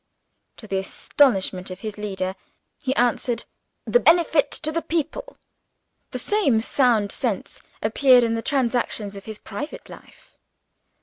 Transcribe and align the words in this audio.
To 0.57 0.65
the 0.65 0.79
astonishment 0.79 1.69
of 1.69 1.81
his 1.81 1.95
leader, 1.95 2.33
he 2.81 2.95
answered: 2.95 3.45
"The 3.85 3.99
benefit 3.99 4.49
to 4.63 4.71
the 4.71 4.81
people." 4.81 5.37
The 6.09 6.17
same 6.17 6.59
sound 6.59 7.11
sense 7.11 7.61
appeared 7.83 8.23
in 8.23 8.33
the 8.33 8.41
transactions 8.41 9.15
of 9.15 9.25
his 9.25 9.37
private 9.37 9.89
life. 9.89 10.39